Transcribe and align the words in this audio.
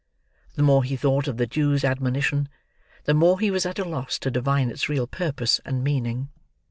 The 0.55 0.63
more 0.63 0.83
he 0.83 0.95
thought 0.95 1.27
of 1.27 1.37
the 1.37 1.45
Jew's 1.45 1.83
admonition, 1.83 2.49
the 3.03 3.13
more 3.13 3.39
he 3.39 3.51
was 3.51 3.67
at 3.67 3.77
a 3.77 3.85
loss 3.85 4.17
to 4.17 4.31
divine 4.31 4.71
its 4.71 4.89
real 4.89 5.05
purpose 5.05 5.61
and 5.63 5.83
meaning. 5.83 6.29